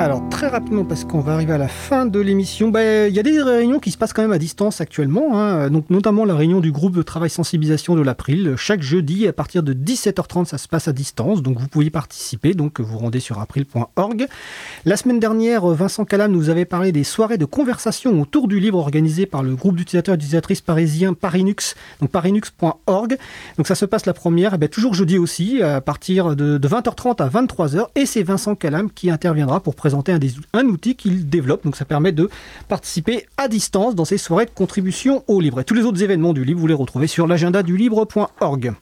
Alors 0.00 0.26
très 0.30 0.48
rapidement 0.48 0.86
parce 0.86 1.04
qu'on 1.04 1.20
va 1.20 1.34
arriver 1.34 1.52
à 1.52 1.58
la 1.58 1.68
fin 1.68 2.06
de 2.06 2.18
l'émission, 2.18 2.70
bah, 2.70 3.06
il 3.06 3.14
y 3.14 3.18
a 3.18 3.22
des 3.22 3.42
réunions 3.42 3.78
qui 3.80 3.90
se 3.90 3.98
passent 3.98 4.14
quand 4.14 4.22
même 4.22 4.32
à 4.32 4.38
distance 4.38 4.80
actuellement, 4.80 5.38
hein. 5.38 5.68
donc 5.68 5.90
notamment 5.90 6.24
la 6.24 6.34
réunion 6.34 6.60
du 6.60 6.72
groupe 6.72 6.96
de 6.96 7.02
travail 7.02 7.28
sensibilisation 7.28 7.94
de 7.96 8.00
l'April. 8.00 8.54
Chaque 8.56 8.80
jeudi 8.80 9.28
à 9.28 9.34
partir 9.34 9.62
de 9.62 9.74
17h30 9.74 10.46
ça 10.46 10.56
se 10.56 10.68
passe 10.68 10.88
à 10.88 10.94
distance, 10.94 11.42
donc 11.42 11.58
vous 11.58 11.68
pouvez 11.68 11.90
participer, 11.90 12.54
donc 12.54 12.80
vous 12.80 12.96
rendez 12.96 13.20
sur 13.20 13.40
april.org. 13.40 14.26
La 14.86 14.96
semaine 14.96 15.20
dernière, 15.20 15.66
Vincent 15.66 16.06
Calam 16.06 16.32
nous 16.32 16.48
avait 16.48 16.64
parlé 16.64 16.92
des 16.92 17.04
soirées 17.04 17.36
de 17.36 17.44
conversation 17.44 18.22
autour 18.22 18.48
du 18.48 18.58
livre 18.58 18.78
organisées 18.78 19.26
par 19.26 19.42
le 19.42 19.54
groupe 19.54 19.76
d'utilisateurs 19.76 20.14
et 20.14 20.16
d'utilisatrices 20.16 20.62
parisiens 20.62 21.12
Parinux, 21.12 21.74
donc 22.00 22.08
parinux.org. 22.08 23.18
Donc 23.58 23.66
ça 23.66 23.74
se 23.74 23.84
passe 23.84 24.06
la 24.06 24.14
première, 24.14 24.54
et 24.54 24.58
bien, 24.58 24.68
toujours 24.68 24.94
jeudi 24.94 25.18
aussi, 25.18 25.62
à 25.62 25.82
partir 25.82 26.36
de, 26.36 26.56
de 26.56 26.68
20h30 26.68 27.22
à 27.22 27.28
23h, 27.28 27.88
et 27.96 28.06
c'est 28.06 28.22
Vincent 28.22 28.54
Calam 28.54 28.90
qui 28.90 29.10
interviendra 29.10 29.60
pour 29.60 29.74
présenter 29.74 29.89
présenter 29.90 30.30
un, 30.52 30.66
outil 30.66 30.94
qu'il 30.94 31.28
développe. 31.28 31.64
Donc 31.64 31.74
ça 31.76 31.84
permet 31.84 32.12
de 32.12 32.30
participer 32.68 33.26
à 33.36 33.48
distance 33.48 33.94
dans 33.94 34.04
ces 34.04 34.18
soirées 34.18 34.46
de 34.46 34.50
contribution 34.50 35.24
au 35.26 35.40
livre. 35.40 35.60
Et 35.60 35.64
tous 35.64 35.74
les 35.74 35.82
autres 35.82 36.02
événements 36.02 36.32
du 36.32 36.44
livre, 36.44 36.60
vous 36.60 36.66
les 36.68 36.74
retrouvez 36.74 37.08
sur 37.08 37.26
l'agenda 37.26 37.62
du 37.62 37.76
livre.org. 37.76 38.72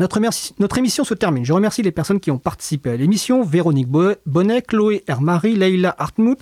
Notre, 0.00 0.20
notre, 0.60 0.78
émission 0.78 1.04
se 1.04 1.12
termine. 1.12 1.44
Je 1.44 1.52
remercie 1.52 1.82
les 1.82 1.90
personnes 1.90 2.20
qui 2.20 2.30
ont 2.30 2.38
participé 2.38 2.90
à 2.90 2.96
l'émission. 2.96 3.42
Véronique 3.42 3.88
Bonnet, 3.88 4.62
Chloé 4.62 5.04
Hermary, 5.08 5.56
Leila 5.56 5.94
Hartmut, 5.98 6.38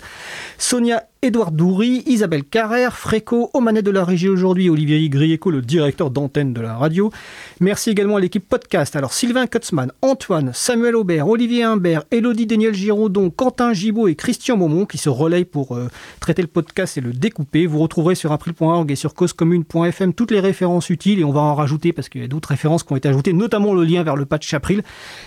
Sonia 0.57 1.03
Édouard 1.23 1.51
Doury, 1.51 2.03
Isabelle 2.05 2.43
Carrère, 2.43 2.95
Fréco, 2.95 3.49
au 3.55 3.59
manettes 3.59 3.85
de 3.85 3.91
la 3.91 4.05
régie 4.05 4.29
aujourd'hui, 4.29 4.69
Olivier 4.69 5.09
Grieco, 5.09 5.49
le 5.49 5.63
directeur 5.63 6.11
d'antenne 6.11 6.53
de 6.53 6.61
la 6.61 6.77
radio. 6.77 7.11
Merci 7.59 7.89
également 7.89 8.17
à 8.17 8.19
l'équipe 8.19 8.47
podcast. 8.47 8.95
Alors 8.95 9.13
Sylvain 9.13 9.47
Kutzmann, 9.47 9.91
Antoine, 10.03 10.51
Samuel 10.53 10.95
Aubert, 10.95 11.27
Olivier 11.27 11.63
Humbert, 11.63 12.03
Elodie 12.11 12.45
Daniel 12.45 12.75
Giraudon, 12.75 13.31
Quentin 13.31 13.73
Gibaud 13.73 14.07
et 14.07 14.13
Christian 14.13 14.57
Maumont 14.57 14.85
qui 14.85 14.99
se 14.99 15.09
relayent 15.09 15.43
pour 15.43 15.75
euh, 15.75 15.89
traiter 16.19 16.43
le 16.43 16.47
podcast 16.47 16.99
et 16.99 17.01
le 17.01 17.13
découper. 17.13 17.65
Vous 17.65 17.79
retrouverez 17.79 18.13
sur 18.13 18.31
april.org 18.31 18.91
et 18.91 18.95
sur 18.95 19.15
causecommune.fm 19.15 20.13
toutes 20.13 20.29
les 20.29 20.39
références 20.39 20.91
utiles 20.91 21.19
et 21.19 21.23
on 21.23 21.31
va 21.31 21.41
en 21.41 21.55
rajouter 21.55 21.93
parce 21.93 22.09
qu'il 22.09 22.21
y 22.21 22.25
a 22.25 22.27
d'autres 22.27 22.49
références 22.49 22.83
qui 22.83 22.93
ont 22.93 22.95
été 22.95 23.09
ajoutées, 23.09 23.33
notamment 23.33 23.73
le 23.73 23.83
lien 23.83 24.03
vers 24.03 24.17
le 24.17 24.27
patch 24.27 24.53
April 24.53 24.83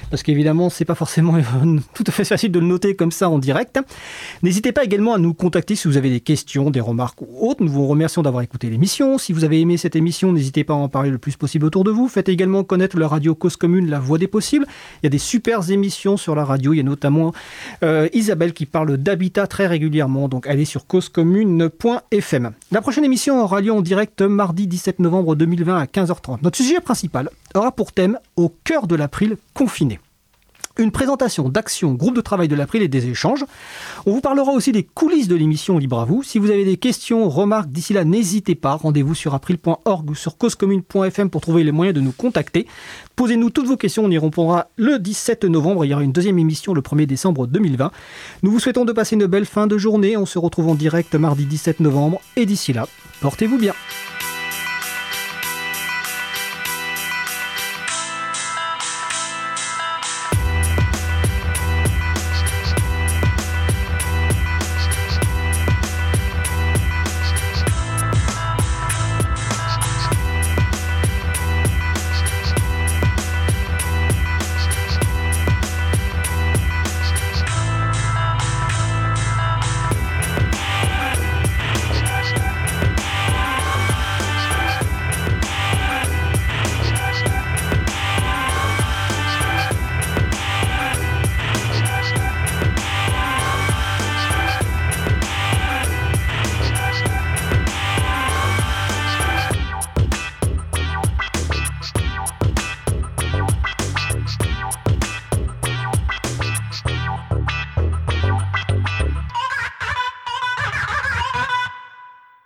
parce 0.08 0.22
qu'évidemment 0.22 0.70
c'est 0.70 0.84
pas 0.84 0.94
forcément 0.94 1.34
tout 1.94 2.04
à 2.06 2.12
fait 2.12 2.24
facile 2.24 2.52
de 2.52 2.60
le 2.60 2.66
noter 2.66 2.94
comme 2.94 3.10
ça 3.10 3.28
en 3.28 3.40
direct. 3.40 3.80
N'hésitez 4.44 4.70
pas 4.70 4.84
également 4.84 5.14
à 5.14 5.18
nous 5.18 5.34
contacter 5.34 5.74
si 5.80 5.88
vous 5.88 5.96
avez 5.96 6.10
des 6.10 6.20
questions, 6.20 6.70
des 6.70 6.80
remarques 6.80 7.22
ou 7.22 7.48
autres. 7.48 7.62
Nous 7.64 7.72
vous 7.72 7.86
remercions 7.86 8.20
d'avoir 8.22 8.42
écouté 8.42 8.68
l'émission. 8.68 9.16
Si 9.16 9.32
vous 9.32 9.44
avez 9.44 9.60
aimé 9.60 9.78
cette 9.78 9.96
émission, 9.96 10.30
n'hésitez 10.30 10.62
pas 10.62 10.74
à 10.74 10.76
en 10.76 10.88
parler 10.90 11.10
le 11.10 11.16
plus 11.16 11.36
possible 11.36 11.64
autour 11.64 11.84
de 11.84 11.90
vous. 11.90 12.06
Faites 12.06 12.28
également 12.28 12.64
connaître 12.64 12.98
la 12.98 13.08
radio 13.08 13.34
Cause 13.34 13.56
Commune, 13.56 13.88
la 13.88 13.98
voix 13.98 14.18
des 14.18 14.26
possibles. 14.26 14.66
Il 15.02 15.04
y 15.04 15.08
a 15.08 15.10
des 15.10 15.18
super 15.18 15.70
émissions 15.70 16.18
sur 16.18 16.34
la 16.34 16.44
radio. 16.44 16.74
Il 16.74 16.76
y 16.76 16.80
a 16.80 16.82
notamment 16.82 17.32
euh, 17.82 18.08
Isabelle 18.12 18.52
qui 18.52 18.66
parle 18.66 18.98
d'habitat 18.98 19.46
très 19.46 19.66
régulièrement. 19.66 20.28
Donc 20.28 20.46
allez 20.46 20.66
sur 20.66 20.86
causecommune.fm. 20.86 22.52
La 22.72 22.82
prochaine 22.82 23.04
émission 23.04 23.42
aura 23.42 23.62
lieu 23.62 23.72
en 23.72 23.80
direct 23.80 24.20
mardi 24.20 24.66
17 24.66 24.98
novembre 24.98 25.34
2020 25.34 25.78
à 25.78 25.84
15h30. 25.86 26.38
Notre 26.42 26.58
sujet 26.58 26.80
principal 26.80 27.30
aura 27.54 27.72
pour 27.72 27.92
thème 27.92 28.18
Au 28.36 28.52
cœur 28.64 28.86
de 28.86 28.96
l'April 28.96 29.38
confiné 29.54 29.98
une 30.80 30.90
présentation 30.90 31.48
d'actions, 31.48 31.92
groupe 31.92 32.16
de 32.16 32.20
travail 32.20 32.48
de 32.48 32.54
l'April 32.54 32.82
et 32.82 32.88
des 32.88 33.08
échanges. 33.08 33.44
On 34.06 34.12
vous 34.12 34.20
parlera 34.20 34.52
aussi 34.52 34.72
des 34.72 34.82
coulisses 34.82 35.28
de 35.28 35.36
l'émission 35.36 35.78
Libre 35.78 36.00
à 36.00 36.04
vous. 36.04 36.22
Si 36.22 36.38
vous 36.38 36.50
avez 36.50 36.64
des 36.64 36.76
questions, 36.76 37.28
remarques 37.28 37.70
d'ici 37.70 37.92
là, 37.92 38.04
n'hésitez 38.04 38.54
pas. 38.54 38.74
Rendez-vous 38.74 39.14
sur 39.14 39.34
april.org 39.34 40.10
ou 40.10 40.14
sur 40.14 40.36
causecommune.fm 40.36 41.30
pour 41.30 41.40
trouver 41.40 41.64
les 41.64 41.72
moyens 41.72 41.94
de 41.94 42.00
nous 42.00 42.12
contacter. 42.12 42.66
Posez-nous 43.16 43.50
toutes 43.50 43.66
vos 43.66 43.76
questions, 43.76 44.04
on 44.04 44.10
y 44.10 44.18
répondra 44.18 44.68
le 44.76 44.98
17 44.98 45.44
novembre. 45.44 45.84
Il 45.84 45.88
y 45.88 45.94
aura 45.94 46.02
une 46.02 46.12
deuxième 46.12 46.38
émission 46.38 46.74
le 46.74 46.80
1er 46.80 47.06
décembre 47.06 47.46
2020. 47.46 47.90
Nous 48.42 48.50
vous 48.50 48.60
souhaitons 48.60 48.84
de 48.84 48.92
passer 48.92 49.16
une 49.16 49.26
belle 49.26 49.46
fin 49.46 49.66
de 49.66 49.76
journée. 49.78 50.16
On 50.16 50.26
se 50.26 50.38
retrouve 50.38 50.68
en 50.68 50.74
direct 50.74 51.14
mardi 51.14 51.44
17 51.44 51.80
novembre. 51.80 52.20
Et 52.36 52.46
d'ici 52.46 52.72
là, 52.72 52.88
portez-vous 53.20 53.58
bien. 53.58 53.74